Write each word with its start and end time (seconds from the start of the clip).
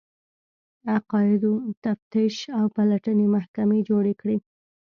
عقایدو 0.95 1.53
تفتیش 1.83 2.35
او 2.57 2.65
پلټنې 2.75 3.25
محکمې 3.35 3.79
جوړې 3.89 4.13
کړې 4.21 4.37